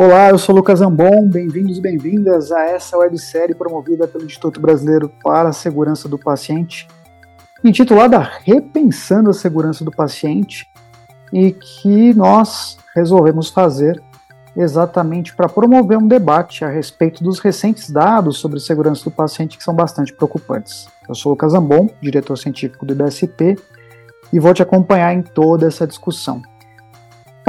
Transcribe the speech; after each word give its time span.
Olá, 0.00 0.30
eu 0.30 0.38
sou 0.38 0.54
Lucas 0.54 0.80
Ambon, 0.80 1.26
bem-vindos 1.26 1.76
e 1.76 1.80
bem-vindas 1.80 2.52
a 2.52 2.66
essa 2.66 2.96
websérie 2.96 3.52
promovida 3.52 4.06
pelo 4.06 4.24
Instituto 4.24 4.60
Brasileiro 4.60 5.12
para 5.24 5.48
a 5.48 5.52
Segurança 5.52 6.08
do 6.08 6.16
Paciente, 6.16 6.86
intitulada 7.64 8.20
Repensando 8.44 9.28
a 9.28 9.32
Segurança 9.32 9.84
do 9.84 9.90
Paciente, 9.90 10.68
e 11.32 11.50
que 11.50 12.14
nós 12.14 12.78
resolvemos 12.94 13.50
fazer 13.50 14.00
exatamente 14.56 15.34
para 15.34 15.48
promover 15.48 15.98
um 15.98 16.06
debate 16.06 16.64
a 16.64 16.68
respeito 16.68 17.24
dos 17.24 17.40
recentes 17.40 17.90
dados 17.90 18.38
sobre 18.38 18.60
segurança 18.60 19.02
do 19.02 19.10
paciente 19.10 19.58
que 19.58 19.64
são 19.64 19.74
bastante 19.74 20.12
preocupantes. 20.12 20.86
Eu 21.08 21.14
sou 21.16 21.32
Lucas 21.32 21.54
Ambon, 21.54 21.90
diretor 22.00 22.38
científico 22.38 22.86
do 22.86 22.92
IBSP, 22.92 23.58
e 24.32 24.38
vou 24.38 24.54
te 24.54 24.62
acompanhar 24.62 25.12
em 25.12 25.22
toda 25.22 25.66
essa 25.66 25.88
discussão. 25.88 26.40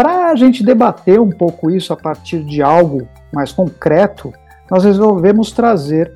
Para 0.01 0.31
a 0.31 0.35
gente 0.35 0.63
debater 0.63 1.19
um 1.19 1.29
pouco 1.29 1.69
isso 1.69 1.91
a 1.91 1.97
partir 1.97 2.41
de 2.45 2.61
algo 2.61 3.05
mais 3.33 3.51
concreto, 3.51 4.31
nós 4.71 4.85
resolvemos 4.85 5.51
trazer 5.51 6.13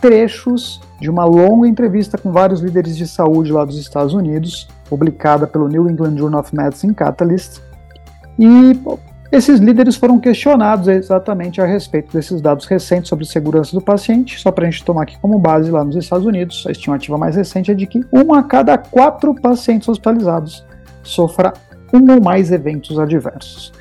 trechos 0.00 0.80
de 1.00 1.10
uma 1.10 1.24
longa 1.24 1.66
entrevista 1.66 2.16
com 2.16 2.30
vários 2.30 2.60
líderes 2.60 2.96
de 2.96 3.08
saúde 3.08 3.50
lá 3.50 3.64
dos 3.64 3.80
Estados 3.80 4.14
Unidos, 4.14 4.68
publicada 4.88 5.44
pelo 5.44 5.66
New 5.66 5.90
England 5.90 6.18
Journal 6.18 6.40
of 6.40 6.54
Medicine 6.54 6.94
Catalyst. 6.94 7.60
E 8.38 8.80
esses 9.32 9.58
líderes 9.58 9.96
foram 9.96 10.20
questionados 10.20 10.86
exatamente 10.86 11.60
a 11.60 11.66
respeito 11.66 12.12
desses 12.12 12.40
dados 12.40 12.64
recentes 12.64 13.08
sobre 13.08 13.24
segurança 13.24 13.72
do 13.72 13.82
paciente. 13.82 14.38
Só 14.38 14.52
para 14.52 14.68
a 14.68 14.70
gente 14.70 14.84
tomar 14.84 15.02
aqui 15.02 15.18
como 15.18 15.36
base 15.36 15.68
lá 15.68 15.82
nos 15.82 15.96
Estados 15.96 16.26
Unidos, 16.26 16.64
a 16.64 16.70
estimativa 16.70 17.18
mais 17.18 17.34
recente 17.34 17.72
é 17.72 17.74
de 17.74 17.88
que 17.88 18.04
um 18.12 18.32
a 18.32 18.44
cada 18.44 18.78
quatro 18.78 19.34
pacientes 19.34 19.88
hospitalizados 19.88 20.64
sofra 21.02 21.52
um 21.92 22.14
ou 22.14 22.22
mais 22.22 22.50
eventos 22.50 22.98
adversos. 22.98 23.72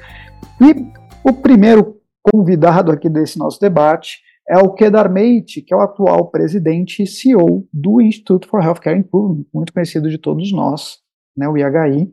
E 0.62 0.92
o 1.24 1.34
primeiro 1.34 2.00
convidado 2.22 2.92
aqui 2.92 3.10
desse 3.10 3.38
nosso 3.38 3.60
debate 3.60 4.22
é 4.50 4.58
o 4.58 4.74
Kedar 4.74 5.12
Mate, 5.12 5.62
que 5.62 5.74
é 5.74 5.78
o 5.78 5.82
atual 5.82 6.30
presidente 6.32 7.04
e 7.04 7.08
CEO 7.08 7.68
do 7.72 8.02
Institute 8.02 8.48
for 8.48 8.64
Healthcare 8.64 8.98
Improvement, 8.98 9.46
muito 9.54 9.72
conhecido 9.72 10.10
de 10.10 10.18
todos 10.18 10.52
nós, 10.52 10.98
né, 11.38 11.48
o 11.48 11.56
IHI. 11.56 12.12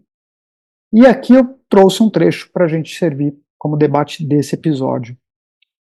E 0.93 1.07
aqui 1.07 1.33
eu 1.33 1.59
trouxe 1.69 2.03
um 2.03 2.11
trecho 2.11 2.51
para 2.53 2.67
a 2.67 2.69
gente 2.69 2.95
servir 2.95 3.35
como 3.59 3.77
debate 3.77 4.27
desse 4.27 4.55
episódio. 4.55 5.17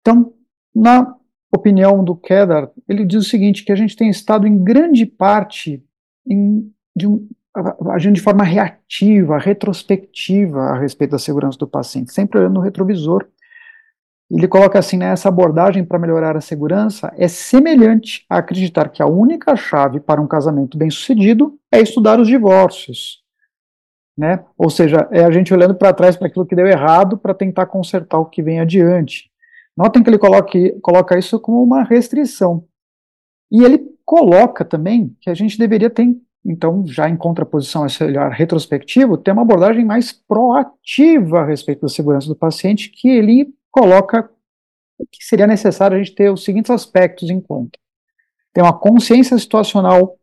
Então, 0.02 0.34
na 0.76 1.16
opinião 1.56 2.04
do 2.04 2.16
Kedar, 2.16 2.70
ele 2.90 3.06
diz 3.06 3.26
o 3.26 3.30
seguinte, 3.30 3.64
que 3.64 3.72
a 3.72 3.76
gente 3.76 3.96
tem 3.96 4.10
estado 4.10 4.46
em 4.46 4.64
grande 4.64 5.06
parte 5.06 5.84
em, 6.28 6.70
de 6.96 7.08
um, 7.08 7.28
agindo 7.92 8.16
de 8.16 8.22
forma 8.22 8.44
reativa, 8.44 9.38
retrospectiva 9.38 10.60
a 10.60 10.80
respeito 10.80 11.12
da 11.12 11.20
segurança 11.20 11.58
do 11.58 11.68
paciente, 11.68 12.12
sempre 12.12 12.40
olhando 12.40 12.56
no 12.56 12.62
retrovisor. 12.62 13.28
Ele 14.32 14.48
coloca 14.48 14.80
assim, 14.80 14.98
né, 14.98 15.12
essa 15.12 15.30
abordagem 15.30 15.86
para 15.86 16.00
melhorar 16.00 16.36
a 16.36 16.42
segurança 16.42 17.14
é 17.16 17.28
semelhante 17.28 18.26
a 18.28 18.38
acreditar 18.38 18.90
que 18.90 19.04
a 19.04 19.06
única 19.06 19.56
chave 19.56 20.00
para 20.00 20.20
um 20.20 20.28
casamento 20.28 20.78
bem-sucedido 20.78 21.60
é 21.72 21.80
estudar 21.80 22.20
os 22.20 22.28
divórcios. 22.28 23.22
Né? 24.18 24.44
Ou 24.58 24.70
seja, 24.70 25.08
é 25.12 25.24
a 25.24 25.32
gente 25.32 25.54
olhando 25.54 25.76
para 25.76 25.94
trás 25.94 26.16
para 26.16 26.28
aquilo 26.28 26.46
que 26.46 26.56
deu 26.56 26.66
errado 26.66 27.18
para 27.18 27.34
tentar 27.34 27.68
consertar 27.68 28.18
o 28.18 28.26
que 28.26 28.42
vem 28.42 28.60
adiante. 28.60 29.32
Notem 29.78 30.02
que 30.02 30.10
ele 30.10 30.20
coloque, 30.20 30.72
coloca 30.82 31.18
isso 31.18 31.40
como 31.40 31.62
uma 31.62 31.84
restrição. 31.84 32.66
E 33.52 33.64
ele 33.64 33.84
coloca 34.06 34.64
também 34.66 35.16
que 35.20 35.30
a 35.30 35.34
gente 35.34 35.58
deveria 35.58 35.90
ter 35.90 36.04
então, 36.46 36.86
já 36.86 37.10
em 37.10 37.16
contraposição 37.16 37.84
a 37.84 37.86
esse 37.88 38.04
olhar 38.04 38.30
retrospectivo, 38.30 39.18
tem 39.18 39.34
uma 39.34 39.44
abordagem 39.44 39.86
mais 39.86 40.12
proativa 40.12 41.40
a 41.40 41.46
respeito 41.46 41.82
da 41.82 41.88
segurança 41.88 42.28
do 42.28 42.36
paciente, 42.36 42.90
que 42.90 43.08
ele 43.08 43.54
coloca 43.72 44.30
que 45.12 45.24
seria 45.24 45.48
necessário 45.48 45.96
a 45.96 46.04
gente 46.04 46.16
ter 46.16 46.32
os 46.32 46.44
seguintes 46.44 46.70
aspectos 46.70 47.30
em 47.30 47.40
conta. 47.40 47.80
Tem 48.54 48.64
uma 48.64 48.78
consciência 48.78 49.38
situacional 49.38 50.18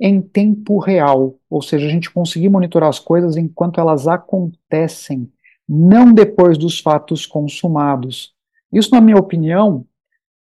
em 0.00 0.20
tempo 0.20 0.78
real, 0.78 1.36
ou 1.48 1.60
seja, 1.60 1.86
a 1.86 1.90
gente 1.90 2.10
conseguir 2.10 2.48
monitorar 2.48 2.88
as 2.88 2.98
coisas 2.98 3.36
enquanto 3.36 3.78
elas 3.78 4.08
acontecem, 4.08 5.30
não 5.68 6.12
depois 6.12 6.56
dos 6.56 6.80
fatos 6.80 7.26
consumados. 7.26 8.34
Isso, 8.72 8.90
na 8.90 9.00
minha 9.00 9.18
opinião, 9.18 9.86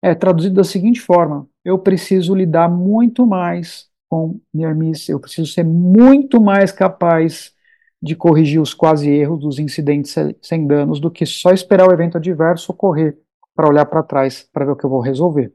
é 0.01 0.15
traduzido 0.15 0.55
da 0.55 0.65
seguinte 0.65 1.01
forma: 1.01 1.47
eu 1.65 1.79
preciso 1.79 2.35
lidar 2.35 2.69
muito 2.69 3.27
mais 3.27 3.89
com 4.09 4.41
near 4.53 4.75
miss, 4.75 5.09
eu 5.09 5.21
preciso 5.21 5.53
ser 5.53 5.65
muito 5.65 6.41
mais 6.41 6.73
capaz 6.73 7.53
de 8.01 8.15
corrigir 8.15 8.61
os 8.61 8.73
quase 8.73 9.11
erros 9.11 9.41
dos 9.41 9.59
incidentes 9.59 10.15
sem 10.41 10.67
danos 10.67 11.01
do 11.01 11.11
que 11.11 11.27
só 11.27 11.51
esperar 11.51 11.89
o 11.89 11.93
evento 11.93 12.17
adverso 12.17 12.73
ocorrer 12.73 13.19
para 13.55 13.69
olhar 13.69 13.87
para 13.87 14.03
trás 14.03 14.49
para 14.53 14.65
ver 14.65 14.73
o 14.73 14.77
que 14.77 14.85
eu 14.85 14.91
vou 14.91 15.01
resolver. 15.01 15.53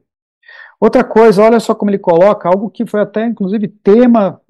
Outra 0.78 1.02
coisa, 1.02 1.42
olha 1.42 1.58
só 1.58 1.74
como 1.74 1.90
ele 1.90 1.98
coloca 1.98 2.48
algo 2.48 2.70
que 2.70 2.84
foi 2.84 3.00
até 3.00 3.26
inclusive 3.26 3.66
tema 3.68 4.40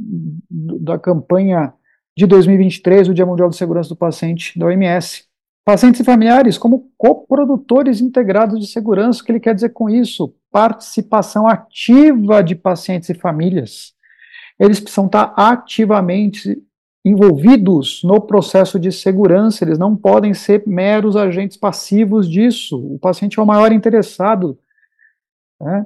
da 0.49 0.99
campanha 0.99 1.73
de 2.17 2.27
2023 2.27 3.09
do 3.09 3.15
Dia 3.15 3.27
Mundial 3.27 3.49
de 3.49 3.57
Segurança 3.57 3.89
do 3.91 3.97
Paciente 3.97 4.59
da 4.59 4.67
OMS. 4.67 5.25
Pacientes 5.65 6.01
e 6.01 6.05
familiares 6.05 6.59
como 6.59 6.91
coprodutores 6.99 8.01
integrados 8.01 8.61
de 8.61 8.67
segurança, 8.67 9.23
o 9.23 9.25
que 9.25 9.33
ele 9.33 9.41
quer 9.41 9.55
dizer 9.55 9.71
com 9.71 9.89
isso? 9.89 10.35
Participação 10.51 11.47
ativa 11.47 12.43
de 12.43 12.55
pacientes 12.55 13.09
e 13.09 13.15
famílias 13.15 13.94
eles 14.59 14.81
precisam 14.81 15.07
estar 15.07 15.33
ativamente 15.37 16.63
envolvidos 17.05 18.01
no 18.03 18.21
processo 18.21 18.79
de 18.79 18.91
segurança, 18.91 19.63
eles 19.63 19.79
não 19.79 19.95
podem 19.95 20.33
ser 20.33 20.63
meros 20.67 21.17
agentes 21.17 21.57
passivos 21.57 22.29
disso. 22.29 22.79
O 22.79 22.99
paciente 22.99 23.39
é 23.39 23.43
o 23.43 23.47
maior 23.47 23.73
interessado. 23.73 24.59
Né? 25.61 25.85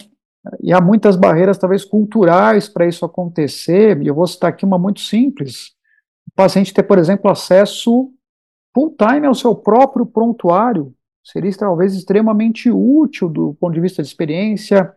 E 0.62 0.73
há 0.73 0.81
muitas 0.81 1.17
barreiras, 1.17 1.59
talvez 1.59 1.84
culturais, 1.84 2.69
para 2.69 2.87
isso 2.87 3.05
acontecer, 3.05 4.01
e 4.01 4.06
eu 4.06 4.15
vou 4.15 4.27
citar 4.27 4.51
aqui 4.51 4.65
uma 4.65 4.79
muito 4.79 5.00
simples. 5.00 5.73
O 6.29 6.35
paciente 6.37 6.73
ter, 6.73 6.85
por 6.85 6.99
exemplo, 6.99 7.29
acesso 7.31 8.12
full-time 8.73 9.27
ao 9.27 9.35
seu 9.35 9.56
próprio 9.56 10.06
prontuário 10.06 10.95
seria 11.25 11.53
talvez 11.53 11.95
extremamente 11.95 12.71
útil 12.71 13.29
do 13.29 13.55
ponto 13.55 13.75
de 13.75 13.81
vista 13.81 14.03
de 14.03 14.09
experiência, 14.09 14.95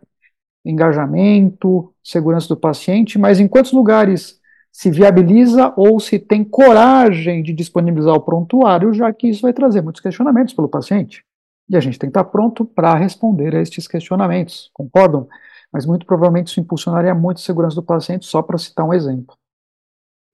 engajamento, 0.64 1.92
segurança 2.02 2.48
do 2.48 2.56
paciente, 2.56 3.18
mas 3.18 3.40
em 3.40 3.48
quantos 3.48 3.72
lugares 3.72 4.40
se 4.70 4.90
viabiliza 4.90 5.72
ou 5.76 6.00
se 6.00 6.18
tem 6.18 6.42
coragem 6.42 7.42
de 7.42 7.52
disponibilizar 7.52 8.14
o 8.14 8.20
prontuário, 8.20 8.92
já 8.94 9.12
que 9.12 9.28
isso 9.28 9.42
vai 9.42 9.52
trazer 9.52 9.82
muitos 9.82 10.00
questionamentos 10.00 10.54
pelo 10.54 10.68
paciente. 10.68 11.24
E 11.68 11.76
a 11.76 11.80
gente 11.80 11.98
tem 11.98 12.08
que 12.10 12.18
estar 12.18 12.24
pronto 12.24 12.64
para 12.64 12.94
responder 12.94 13.54
a 13.54 13.60
estes 13.60 13.86
questionamentos, 13.86 14.70
concordam? 14.72 15.28
Mas 15.72 15.86
muito 15.86 16.06
provavelmente 16.06 16.48
isso 16.48 16.60
impulsionaria 16.60 17.14
muito 17.14 17.38
a 17.38 17.42
segurança 17.42 17.76
do 17.76 17.82
paciente, 17.82 18.26
só 18.26 18.42
para 18.42 18.58
citar 18.58 18.86
um 18.86 18.94
exemplo. 18.94 19.36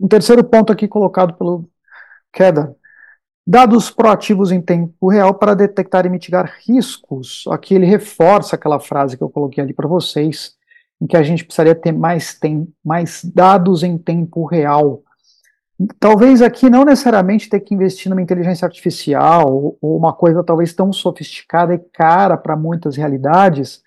Um 0.00 0.08
terceiro 0.08 0.44
ponto 0.44 0.72
aqui 0.72 0.86
colocado 0.86 1.34
pelo 1.34 1.68
Kedar 2.32 2.72
Dados 3.50 3.90
proativos 3.90 4.52
em 4.52 4.60
tempo 4.60 5.08
real 5.08 5.32
para 5.32 5.54
detectar 5.54 6.04
e 6.04 6.10
mitigar 6.10 6.54
riscos. 6.66 7.44
Aqui 7.48 7.74
ele 7.74 7.86
reforça 7.86 8.56
aquela 8.56 8.78
frase 8.78 9.16
que 9.16 9.22
eu 9.22 9.30
coloquei 9.30 9.64
ali 9.64 9.72
para 9.72 9.88
vocês, 9.88 10.52
em 11.00 11.06
que 11.06 11.16
a 11.16 11.22
gente 11.22 11.46
precisaria 11.46 11.74
ter 11.74 11.90
mais, 11.90 12.38
tem, 12.38 12.68
mais 12.84 13.24
dados 13.24 13.82
em 13.82 13.96
tempo 13.96 14.44
real. 14.44 15.02
Talvez 15.98 16.42
aqui 16.42 16.68
não 16.68 16.84
necessariamente 16.84 17.48
ter 17.48 17.60
que 17.60 17.72
investir 17.72 18.10
numa 18.10 18.20
inteligência 18.20 18.66
artificial 18.66 19.50
ou 19.80 19.96
uma 19.96 20.12
coisa 20.12 20.44
talvez 20.44 20.74
tão 20.74 20.92
sofisticada 20.92 21.72
e 21.72 21.78
cara 21.78 22.36
para 22.36 22.54
muitas 22.54 22.96
realidades, 22.96 23.82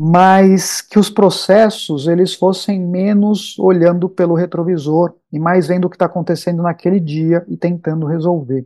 mas 0.00 0.80
que 0.80 0.96
os 0.96 1.10
processos 1.10 2.06
eles 2.06 2.32
fossem 2.32 2.80
menos 2.80 3.58
olhando 3.58 4.08
pelo 4.08 4.34
retrovisor 4.34 5.12
e 5.32 5.40
mais 5.40 5.66
vendo 5.66 5.86
o 5.86 5.90
que 5.90 5.96
está 5.96 6.06
acontecendo 6.06 6.62
naquele 6.62 7.00
dia 7.00 7.44
e 7.48 7.56
tentando 7.56 8.06
resolver, 8.06 8.64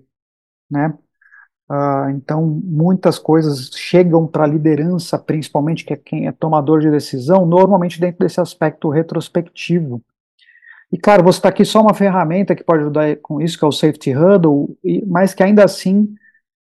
né? 0.71 0.93
Uh, 1.71 2.11
então, 2.11 2.45
muitas 2.47 3.19
coisas 3.19 3.71
chegam 3.73 4.27
para 4.27 4.45
a 4.45 4.47
liderança, 4.47 5.19
principalmente 5.19 5.87
que 5.87 5.95
é 5.95 5.97
quem 5.97 6.27
é 6.27 6.33
tomador 6.33 6.81
de 6.81 6.91
decisão, 6.91 7.47
normalmente 7.47 7.99
dentro 7.99 8.19
desse 8.19 8.39
aspecto 8.39 8.91
retrospectivo. 8.91 10.03
E 10.93 10.99
claro, 10.99 11.25
você 11.25 11.39
está 11.39 11.49
aqui 11.49 11.65
só 11.65 11.81
uma 11.81 11.95
ferramenta 11.95 12.55
que 12.55 12.63
pode 12.63 12.83
ajudar 12.83 13.17
com 13.23 13.41
isso, 13.41 13.59
que 13.59 13.65
é 13.65 13.69
o 13.69 13.73
Safety 13.73 14.15
Huddle, 14.15 14.77
mas 15.07 15.33
que 15.33 15.43
ainda 15.43 15.65
assim 15.65 16.15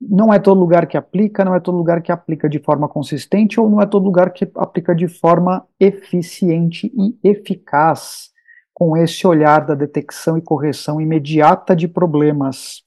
não 0.00 0.32
é 0.32 0.38
todo 0.38 0.60
lugar 0.60 0.86
que 0.86 0.96
aplica, 0.96 1.44
não 1.44 1.54
é 1.54 1.60
todo 1.60 1.76
lugar 1.76 2.02
que 2.02 2.12
aplica 2.12 2.48
de 2.48 2.58
forma 2.58 2.88
consistente, 2.88 3.58
ou 3.58 3.68
não 3.70 3.80
é 3.80 3.86
todo 3.86 4.04
lugar 4.04 4.32
que 4.32 4.50
aplica 4.56 4.94
de 4.94 5.08
forma 5.08 5.66
eficiente 5.80 6.92
e 6.94 7.18
eficaz, 7.24 8.30
com 8.74 8.96
esse 8.96 9.26
olhar 9.26 9.64
da 9.64 9.74
detecção 9.74 10.36
e 10.36 10.42
correção 10.42 11.00
imediata 11.00 11.74
de 11.74 11.88
problemas. 11.88 12.82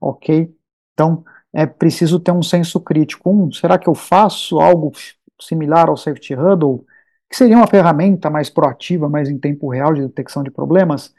Ok? 0.00 0.54
Então, 0.92 1.24
é 1.54 1.64
preciso 1.66 2.20
ter 2.20 2.32
um 2.32 2.42
senso 2.42 2.80
crítico. 2.80 3.30
Um, 3.30 3.50
será 3.50 3.78
que 3.78 3.88
eu 3.88 3.94
faço 3.94 4.60
algo 4.60 4.92
similar 5.40 5.88
ao 5.88 5.96
Safety 5.96 6.34
Huddle, 6.34 6.84
que 7.30 7.36
seria 7.36 7.56
uma 7.56 7.66
ferramenta 7.66 8.28
mais 8.28 8.50
proativa, 8.50 9.08
mais 9.08 9.30
em 9.30 9.38
tempo 9.38 9.70
real 9.70 9.94
de 9.94 10.02
detecção 10.02 10.42
de 10.42 10.50
problemas? 10.50 11.14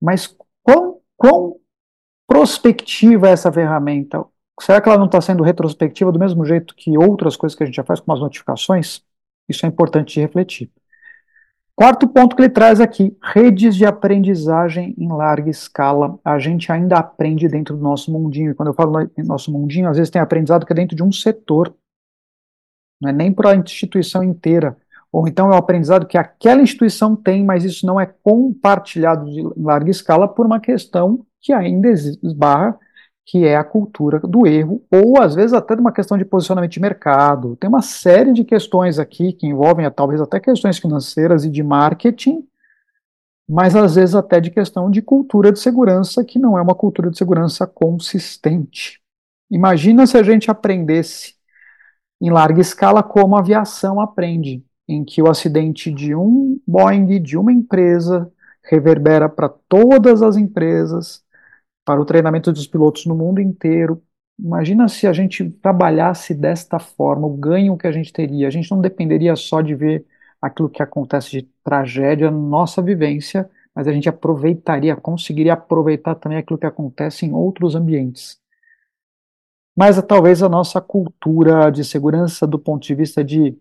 Mas 0.00 0.34
quão, 0.62 1.00
quão 1.16 1.56
prospectiva 2.26 3.28
é 3.28 3.32
essa 3.32 3.52
ferramenta? 3.52 4.24
Será 4.60 4.80
que 4.80 4.88
ela 4.88 4.98
não 4.98 5.06
está 5.06 5.20
sendo 5.20 5.42
retrospectiva 5.42 6.12
do 6.12 6.18
mesmo 6.18 6.44
jeito 6.44 6.74
que 6.74 6.96
outras 6.96 7.36
coisas 7.36 7.56
que 7.56 7.62
a 7.62 7.66
gente 7.66 7.76
já 7.76 7.84
faz 7.84 8.00
com 8.00 8.12
as 8.12 8.20
notificações? 8.20 9.02
Isso 9.48 9.64
é 9.64 9.68
importante 9.68 10.14
de 10.14 10.20
refletir. 10.20 10.70
Quarto 11.78 12.08
ponto 12.08 12.34
que 12.34 12.42
ele 12.42 12.48
traz 12.48 12.80
aqui, 12.80 13.16
redes 13.22 13.76
de 13.76 13.86
aprendizagem 13.86 14.96
em 14.98 15.06
larga 15.06 15.48
escala. 15.48 16.18
A 16.24 16.36
gente 16.36 16.72
ainda 16.72 16.98
aprende 16.98 17.46
dentro 17.46 17.76
do 17.76 17.82
nosso 17.82 18.12
mundinho. 18.12 18.50
E 18.50 18.54
quando 18.54 18.70
eu 18.70 18.74
falo 18.74 19.08
nosso 19.18 19.52
mundinho, 19.52 19.88
às 19.88 19.96
vezes 19.96 20.10
tem 20.10 20.20
aprendizado 20.20 20.66
que 20.66 20.72
é 20.72 20.76
dentro 20.76 20.96
de 20.96 21.04
um 21.04 21.12
setor, 21.12 21.72
não 23.00 23.10
é 23.10 23.12
nem 23.12 23.32
para 23.32 23.50
a 23.50 23.56
instituição 23.56 24.24
inteira. 24.24 24.76
Ou 25.12 25.28
então 25.28 25.52
é 25.52 25.54
o 25.54 25.58
aprendizado 25.58 26.04
que 26.04 26.18
aquela 26.18 26.60
instituição 26.60 27.14
tem, 27.14 27.44
mas 27.44 27.64
isso 27.64 27.86
não 27.86 28.00
é 28.00 28.06
compartilhado 28.06 29.30
de 29.30 29.40
larga 29.56 29.90
escala 29.90 30.26
por 30.26 30.44
uma 30.44 30.58
questão 30.58 31.24
que 31.40 31.52
ainda 31.52 31.88
esbarra 31.90 32.76
que 33.28 33.44
é 33.44 33.56
a 33.56 33.62
cultura 33.62 34.18
do 34.20 34.46
erro, 34.46 34.82
ou 34.90 35.20
às 35.20 35.34
vezes 35.34 35.52
até 35.52 35.74
de 35.74 35.82
uma 35.82 35.92
questão 35.92 36.16
de 36.16 36.24
posicionamento 36.24 36.72
de 36.72 36.80
mercado. 36.80 37.56
Tem 37.56 37.68
uma 37.68 37.82
série 37.82 38.32
de 38.32 38.42
questões 38.42 38.98
aqui 38.98 39.34
que 39.34 39.46
envolvem 39.46 39.88
talvez 39.90 40.18
até 40.18 40.40
questões 40.40 40.78
financeiras 40.78 41.44
e 41.44 41.50
de 41.50 41.62
marketing, 41.62 42.42
mas 43.46 43.76
às 43.76 43.96
vezes 43.96 44.14
até 44.14 44.40
de 44.40 44.50
questão 44.50 44.90
de 44.90 45.02
cultura 45.02 45.52
de 45.52 45.60
segurança, 45.60 46.24
que 46.24 46.38
não 46.38 46.56
é 46.56 46.62
uma 46.62 46.74
cultura 46.74 47.10
de 47.10 47.18
segurança 47.18 47.66
consistente. 47.66 48.98
Imagina 49.50 50.06
se 50.06 50.16
a 50.16 50.22
gente 50.22 50.50
aprendesse 50.50 51.34
em 52.22 52.30
larga 52.30 52.62
escala 52.62 53.02
como 53.02 53.36
a 53.36 53.40
aviação 53.40 54.00
aprende, 54.00 54.64
em 54.88 55.04
que 55.04 55.20
o 55.20 55.28
acidente 55.28 55.92
de 55.92 56.14
um 56.14 56.58
Boeing, 56.66 57.20
de 57.20 57.36
uma 57.36 57.52
empresa, 57.52 58.32
reverbera 58.64 59.28
para 59.28 59.50
todas 59.50 60.22
as 60.22 60.38
empresas, 60.38 61.22
para 61.88 62.02
o 62.02 62.04
treinamento 62.04 62.52
dos 62.52 62.66
pilotos 62.66 63.06
no 63.06 63.14
mundo 63.14 63.40
inteiro. 63.40 64.02
Imagina 64.38 64.88
se 64.88 65.06
a 65.06 65.12
gente 65.14 65.48
trabalhasse 65.48 66.34
desta 66.34 66.78
forma, 66.78 67.26
o 67.26 67.34
ganho 67.34 67.78
que 67.78 67.86
a 67.86 67.90
gente 67.90 68.12
teria. 68.12 68.46
A 68.46 68.50
gente 68.50 68.70
não 68.70 68.78
dependeria 68.78 69.34
só 69.34 69.62
de 69.62 69.74
ver 69.74 70.04
aquilo 70.38 70.68
que 70.68 70.82
acontece 70.82 71.30
de 71.30 71.42
tragédia 71.64 72.30
na 72.30 72.36
nossa 72.36 72.82
vivência, 72.82 73.48
mas 73.74 73.88
a 73.88 73.92
gente 73.92 74.06
aproveitaria, 74.06 74.94
conseguiria 74.96 75.54
aproveitar 75.54 76.14
também 76.16 76.36
aquilo 76.36 76.58
que 76.58 76.66
acontece 76.66 77.24
em 77.24 77.32
outros 77.32 77.74
ambientes. 77.74 78.38
Mas 79.74 79.96
talvez 80.02 80.42
a 80.42 80.48
nossa 80.48 80.82
cultura 80.82 81.70
de 81.70 81.82
segurança 81.86 82.46
do 82.46 82.58
ponto 82.58 82.86
de 82.86 82.94
vista 82.94 83.24
de 83.24 83.56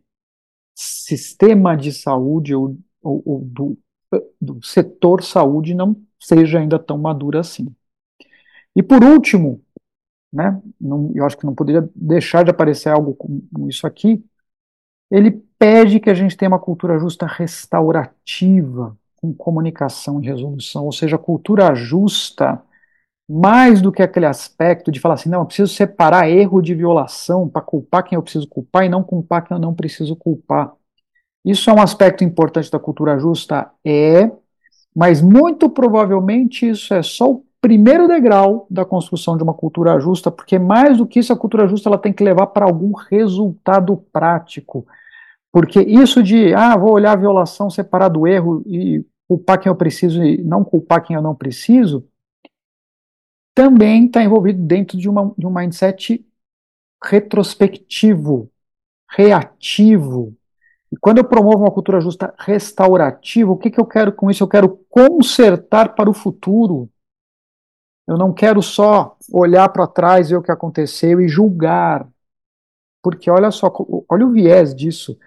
sistema 0.75 1.77
de 1.77 1.93
saúde 1.93 2.53
ou, 2.53 2.77
ou, 3.01 3.23
ou 3.25 3.39
do, 3.45 3.77
do 4.41 4.61
setor 4.65 5.23
saúde 5.23 5.73
não 5.73 5.95
seja 6.19 6.59
ainda 6.59 6.77
tão 6.77 6.97
madura 6.97 7.39
assim. 7.39 7.73
E 8.77 8.83
por 8.83 9.03
último, 9.03 9.59
né, 10.31 10.61
não, 10.79 11.11
eu 11.15 11.25
acho 11.25 11.35
que 11.35 11.47
não 11.47 11.55
poderia 11.55 11.89
deixar 11.95 12.43
de 12.43 12.51
aparecer 12.51 12.89
algo 12.89 13.15
como 13.15 13.67
isso 13.67 13.87
aqui, 13.87 14.23
ele 15.09 15.31
pede 15.57 15.99
que 15.99 16.11
a 16.11 16.13
gente 16.13 16.37
tenha 16.37 16.49
uma 16.49 16.59
cultura 16.59 16.99
justa 16.99 17.25
restaurativa, 17.25 18.95
com 19.15 19.33
comunicação 19.33 20.21
e 20.21 20.27
resolução, 20.27 20.85
ou 20.85 20.91
seja, 20.91 21.17
cultura 21.17 21.73
justa, 21.73 22.61
mais 23.27 23.81
do 23.81 23.91
que 23.91 24.03
aquele 24.03 24.27
aspecto 24.27 24.91
de 24.91 24.99
falar 24.99 25.15
assim, 25.15 25.29
não, 25.29 25.39
eu 25.39 25.45
preciso 25.47 25.73
separar 25.73 26.29
erro 26.29 26.61
de 26.61 26.75
violação 26.75 27.49
para 27.49 27.63
culpar 27.63 28.03
quem 28.03 28.15
eu 28.15 28.21
preciso 28.21 28.47
culpar 28.47 28.85
e 28.85 28.89
não 28.89 29.03
culpar 29.03 29.43
quem 29.43 29.55
eu 29.57 29.61
não 29.61 29.73
preciso 29.73 30.15
culpar. 30.15 30.71
Isso 31.43 31.71
é 31.71 31.73
um 31.73 31.81
aspecto 31.81 32.23
importante 32.23 32.69
da 32.69 32.79
cultura 32.79 33.17
justa? 33.17 33.71
É, 33.83 34.31
mas 34.95 35.19
muito 35.19 35.67
provavelmente 35.67 36.69
isso 36.69 36.93
é 36.93 37.01
só 37.01 37.31
o 37.31 37.46
primeiro 37.61 38.07
degrau 38.07 38.67
da 38.69 38.85
construção 38.85 39.37
de 39.37 39.43
uma 39.43 39.53
cultura 39.53 39.99
justa, 39.99 40.31
porque 40.31 40.59
mais 40.59 40.97
do 40.97 41.07
que 41.07 41.19
isso, 41.19 41.33
a 41.33 41.37
cultura 41.37 41.67
justa 41.67 41.89
ela 41.89 41.97
tem 41.97 42.13
que 42.13 42.23
levar 42.23 42.47
para 42.47 42.65
algum 42.65 42.93
resultado 42.93 43.97
prático. 44.11 44.85
Porque 45.51 45.81
isso 45.81 46.21
de, 46.21 46.53
ah, 46.53 46.77
vou 46.77 46.93
olhar 46.93 47.13
a 47.13 47.19
violação, 47.19 47.69
separar 47.69 48.09
do 48.09 48.27
erro 48.27 48.63
e 48.65 49.05
culpar 49.27 49.59
quem 49.59 49.69
eu 49.69 49.75
preciso 49.75 50.23
e 50.23 50.41
não 50.41 50.63
culpar 50.63 51.03
quem 51.03 51.15
eu 51.15 51.21
não 51.21 51.35
preciso, 51.35 52.07
também 53.53 54.05
está 54.05 54.23
envolvido 54.23 54.61
dentro 54.61 54.97
de, 54.97 55.09
uma, 55.09 55.33
de 55.37 55.47
um 55.47 55.53
mindset 55.53 56.23
retrospectivo, 57.03 58.51
reativo. 59.09 60.35
E 60.91 60.95
quando 60.95 61.17
eu 61.17 61.23
promovo 61.23 61.63
uma 61.63 61.71
cultura 61.71 61.99
justa 61.99 62.33
restaurativa, 62.37 63.51
o 63.51 63.57
que, 63.57 63.69
que 63.69 63.79
eu 63.79 63.85
quero 63.85 64.11
com 64.11 64.29
isso? 64.29 64.43
Eu 64.43 64.47
quero 64.47 64.79
consertar 64.89 65.95
para 65.95 66.09
o 66.09 66.13
futuro. 66.13 66.89
Eu 68.07 68.17
não 68.17 68.33
quero 68.33 68.61
só 68.61 69.17
olhar 69.31 69.67
para 69.69 69.85
trás, 69.85 70.29
ver 70.29 70.37
o 70.37 70.41
que 70.41 70.51
aconteceu 70.51 71.19
e 71.19 71.27
julgar. 71.27 72.07
Porque 73.03 73.29
olha 73.29 73.51
só, 73.51 73.71
olha 74.09 74.25
o 74.25 74.31
viés 74.31 74.73
disso. 74.73 75.17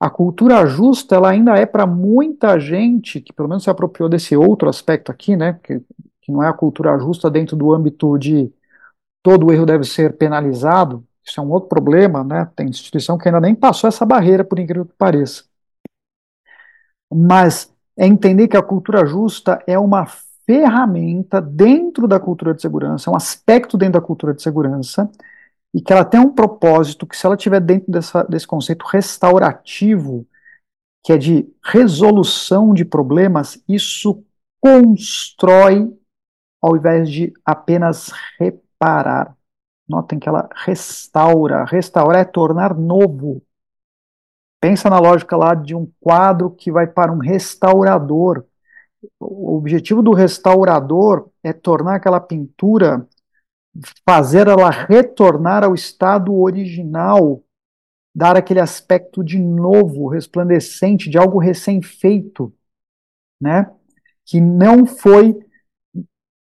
A 0.00 0.10
cultura 0.10 0.66
justa, 0.66 1.14
ela 1.16 1.30
ainda 1.30 1.56
é 1.56 1.64
para 1.64 1.86
muita 1.86 2.58
gente 2.60 3.20
que 3.20 3.32
pelo 3.32 3.48
menos 3.48 3.64
se 3.64 3.70
apropriou 3.70 4.08
desse 4.08 4.36
outro 4.36 4.68
aspecto 4.68 5.10
aqui, 5.10 5.36
né, 5.36 5.58
que, 5.62 5.80
que 6.20 6.32
não 6.32 6.42
é 6.42 6.48
a 6.48 6.52
cultura 6.52 6.98
justa 6.98 7.30
dentro 7.30 7.56
do 7.56 7.72
âmbito 7.72 8.18
de 8.18 8.52
todo 9.22 9.52
erro 9.52 9.66
deve 9.66 9.84
ser 9.84 10.16
penalizado. 10.16 11.04
Isso 11.24 11.40
é 11.40 11.42
um 11.42 11.50
outro 11.50 11.68
problema, 11.68 12.22
né? 12.22 12.48
Tem 12.54 12.68
instituição 12.68 13.18
que 13.18 13.28
ainda 13.28 13.40
nem 13.40 13.54
passou 13.54 13.88
essa 13.88 14.06
barreira, 14.06 14.44
por 14.44 14.58
incrível 14.60 14.86
que 14.86 14.94
pareça. 14.96 15.44
Mas 17.12 17.72
é 17.96 18.06
entender 18.06 18.46
que 18.48 18.56
a 18.56 18.62
cultura 18.62 19.04
justa 19.06 19.62
é 19.66 19.78
uma 19.78 20.06
ferramenta 20.46 21.40
dentro 21.40 22.06
da 22.06 22.20
cultura 22.20 22.54
de 22.54 22.62
segurança, 22.62 23.10
um 23.10 23.16
aspecto 23.16 23.76
dentro 23.76 24.00
da 24.00 24.06
cultura 24.06 24.32
de 24.32 24.42
segurança, 24.42 25.10
e 25.74 25.80
que 25.82 25.92
ela 25.92 26.04
tem 26.04 26.20
um 26.20 26.32
propósito 26.32 27.06
que, 27.06 27.16
se 27.16 27.26
ela 27.26 27.34
estiver 27.34 27.60
dentro 27.60 27.90
dessa, 27.92 28.22
desse 28.22 28.46
conceito 28.46 28.86
restaurativo, 28.86 30.26
que 31.04 31.12
é 31.12 31.18
de 31.18 31.46
resolução 31.62 32.72
de 32.72 32.84
problemas, 32.84 33.62
isso 33.68 34.24
constrói 34.60 35.92
ao 36.62 36.76
invés 36.76 37.10
de 37.10 37.32
apenas 37.44 38.10
reparar. 38.38 39.36
Notem 39.88 40.18
que 40.18 40.28
ela 40.28 40.48
restaura. 40.52 41.64
Restaurar 41.64 42.22
é 42.22 42.24
tornar 42.24 42.74
novo. 42.74 43.40
Pensa 44.60 44.90
na 44.90 44.98
lógica 44.98 45.36
lá 45.36 45.54
de 45.54 45.74
um 45.76 45.88
quadro 46.00 46.50
que 46.50 46.72
vai 46.72 46.86
para 46.86 47.12
um 47.12 47.18
restaurador 47.18 48.44
o 49.20 49.56
objetivo 49.56 50.02
do 50.02 50.12
restaurador 50.12 51.30
é 51.42 51.52
tornar 51.52 51.96
aquela 51.96 52.20
pintura, 52.20 53.06
fazer 54.08 54.48
ela 54.48 54.70
retornar 54.70 55.64
ao 55.64 55.74
estado 55.74 56.34
original, 56.34 57.42
dar 58.14 58.36
aquele 58.36 58.60
aspecto 58.60 59.22
de 59.22 59.38
novo, 59.38 60.08
resplandecente, 60.08 61.10
de 61.10 61.18
algo 61.18 61.38
recém-feito, 61.38 62.52
né? 63.40 63.70
Que 64.24 64.40
não 64.40 64.86
foi 64.86 65.38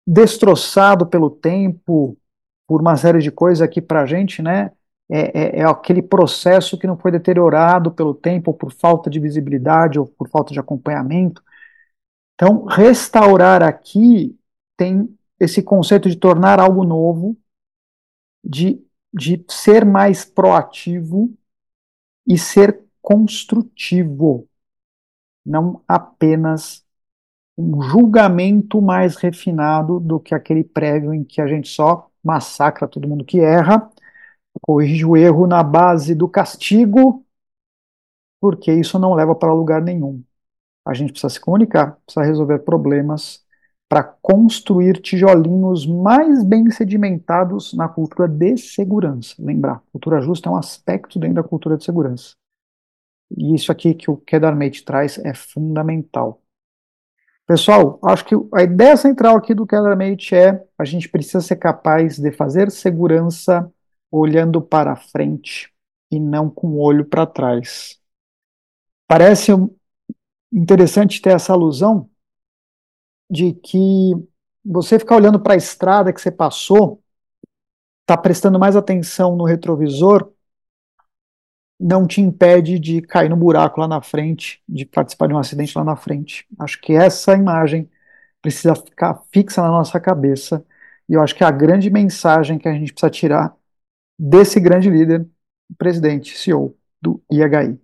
destroçado 0.07 1.07
pelo 1.07 1.31
tempo, 1.31 2.17
por 2.67 2.81
uma 2.81 2.97
série 2.97 3.19
de 3.19 3.31
coisas 3.31 3.61
aqui 3.61 3.83
para 3.83 4.03
a 4.03 4.07
gente, 4.07 4.43
né? 4.43 4.73
É, 5.13 5.59
é, 5.59 5.61
é, 5.61 5.65
aquele 5.65 6.01
processo 6.01 6.79
que 6.79 6.87
não 6.87 6.97
foi 6.97 7.11
deteriorado 7.11 7.91
pelo 7.91 8.15
tempo, 8.15 8.53
ou 8.53 8.57
por 8.57 8.73
falta 8.73 9.11
de 9.11 9.19
visibilidade, 9.19 9.99
ou 9.99 10.07
por 10.07 10.29
falta 10.29 10.53
de 10.53 10.61
acompanhamento. 10.61 11.43
Então, 12.43 12.65
restaurar 12.65 13.63
aqui 13.63 14.35
tem 14.75 15.15
esse 15.39 15.63
conceito 15.63 16.09
de 16.09 16.17
tornar 16.17 16.59
algo 16.59 16.85
novo, 16.85 17.37
de, 18.43 18.83
de 19.13 19.45
ser 19.47 19.85
mais 19.85 20.25
proativo 20.25 21.37
e 22.27 22.39
ser 22.39 22.83
construtivo, 23.03 24.49
não 25.45 25.85
apenas 25.87 26.83
um 27.59 27.83
julgamento 27.83 28.81
mais 28.81 29.17
refinado 29.17 30.01
do 30.01 30.19
que 30.19 30.35
aquele 30.35 30.65
prévio 30.65 31.13
em 31.13 31.23
que 31.23 31.43
a 31.43 31.47
gente 31.47 31.69
só 31.69 32.11
massacra 32.25 32.89
todo 32.89 33.07
mundo 33.07 33.23
que 33.23 33.39
erra, 33.39 33.91
corrige 34.63 35.05
o 35.05 35.15
erro 35.15 35.47
na 35.47 35.63
base 35.63 36.15
do 36.15 36.27
castigo, 36.27 37.23
porque 38.41 38.73
isso 38.73 38.99
não 38.99 39.13
leva 39.13 39.35
para 39.35 39.53
lugar 39.53 39.83
nenhum 39.83 40.25
a 40.85 40.95
gente 40.95 41.13
precisa 41.13 41.33
se 41.33 41.41
comunicar, 41.41 41.99
precisa 42.05 42.25
resolver 42.25 42.61
problemas 42.61 43.45
para 43.89 44.05
construir 44.05 45.01
tijolinhos 45.01 45.85
mais 45.87 46.45
bem 46.45 46.71
sedimentados 46.71 47.75
na 47.75 47.89
cultura 47.89 48.29
de 48.29 48.57
segurança. 48.57 49.35
Lembrar, 49.39 49.83
cultura 49.91 50.21
justa 50.21 50.49
é 50.49 50.53
um 50.53 50.57
aspecto 50.57 51.19
dentro 51.19 51.37
da 51.37 51.43
cultura 51.43 51.77
de 51.77 51.85
segurança. 51.85 52.35
E 53.37 53.55
isso 53.55 53.73
aqui 53.73 53.95
que 53.95 54.11
o 54.11 54.17
Kedarmate 54.17 54.85
traz 54.85 55.19
é 55.19 55.35
fundamental. 55.35 56.41
Pessoal, 57.47 57.99
acho 58.05 58.25
que 58.25 58.35
a 58.55 58.63
ideia 58.63 58.97
central 58.97 59.37
aqui 59.37 59.55
do 59.55 59.67
Kedarmate 59.67 60.37
é 60.37 60.65
a 60.79 60.85
gente 60.85 61.09
precisa 61.09 61.41
ser 61.41 61.57
capaz 61.57 62.17
de 62.17 62.31
fazer 62.31 62.71
segurança 62.71 63.69
olhando 64.09 64.63
para 64.63 64.95
frente 64.95 65.69
e 66.13 66.21
não 66.21 66.49
com 66.49 66.69
o 66.69 66.79
olho 66.81 67.05
para 67.05 67.27
trás. 67.27 67.99
Parece 69.09 69.53
interessante 70.53 71.21
ter 71.21 71.31
essa 71.31 71.53
alusão 71.53 72.09
de 73.31 73.53
que 73.53 74.13
você 74.65 74.99
ficar 74.99 75.17
olhando 75.17 75.41
para 75.41 75.55
a 75.55 75.57
estrada 75.57 76.13
que 76.13 76.21
você 76.21 76.31
passou 76.31 77.03
tá 78.05 78.17
prestando 78.17 78.59
mais 78.59 78.77
atenção 78.77 79.37
no 79.37 79.45
retrovisor 79.45 80.33
não 81.79 82.07
te 82.07 82.21
impede 82.21 82.79
de 82.79 83.01
cair 83.01 83.31
no 83.31 83.37
buraco 83.37 83.81
lá 83.81 83.89
na 83.89 84.03
frente, 84.03 84.63
de 84.69 84.85
participar 84.85 85.29
de 85.29 85.35
um 85.35 85.39
acidente 85.39 85.77
lá 85.79 85.83
na 85.83 85.97
frente. 85.97 86.47
Acho 86.59 86.79
que 86.81 86.93
essa 86.93 87.33
imagem 87.35 87.89
precisa 88.43 88.75
ficar 88.75 89.23
fixa 89.33 89.63
na 89.63 89.69
nossa 89.69 89.99
cabeça. 90.01 90.65
E 91.09 91.15
eu 91.15 91.23
acho 91.23 91.35
que 91.35 91.45
a 91.45 91.51
grande 91.51 91.91
mensagem 91.91 92.59
que 92.59 92.69
a 92.69 92.73
gente 92.73 92.93
precisa 92.93 93.11
tirar 93.11 93.57
desse 94.19 94.61
grande 94.61 94.91
líder, 94.91 95.29
presidente, 95.79 96.37
CEO 96.39 96.77
do 97.03 97.23
IHI. 97.31 97.81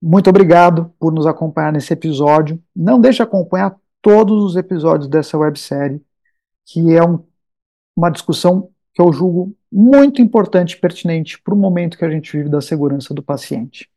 Muito 0.00 0.30
obrigado 0.30 0.92
por 0.98 1.12
nos 1.12 1.26
acompanhar 1.26 1.72
nesse 1.72 1.92
episódio. 1.92 2.60
Não 2.74 3.00
deixe 3.00 3.16
de 3.16 3.22
acompanhar 3.22 3.76
todos 4.00 4.42
os 4.42 4.56
episódios 4.56 5.08
dessa 5.08 5.36
websérie, 5.36 6.02
que 6.66 6.96
é 6.96 7.04
um, 7.04 7.22
uma 7.94 8.10
discussão 8.10 8.70
que 8.94 9.02
eu 9.02 9.12
julgo 9.12 9.54
muito 9.70 10.22
importante 10.22 10.72
e 10.72 10.80
pertinente 10.80 11.40
para 11.40 11.54
o 11.54 11.56
momento 11.56 11.98
que 11.98 12.04
a 12.04 12.10
gente 12.10 12.34
vive 12.36 12.48
da 12.48 12.60
segurança 12.60 13.12
do 13.12 13.22
paciente. 13.22 13.88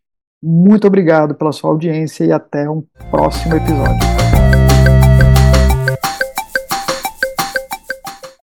Muito 0.41 0.85
obrigado 0.85 1.35
pela 1.35 1.53
sua 1.53 1.69
audiência 1.69 2.25
e 2.25 2.31
até 2.31 2.69
um 2.69 2.83
próximo 3.09 3.55
episódio. 3.55 4.13